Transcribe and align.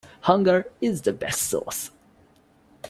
Hunger 0.21 0.65
is 0.81 1.03
the 1.03 1.13
best 1.13 1.43
sauce. 1.43 1.91